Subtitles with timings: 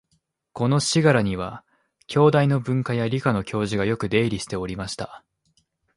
[0.53, 1.63] この「信楽」には、
[2.07, 5.23] 京大の文科や理科の教授がよく出入りしておりました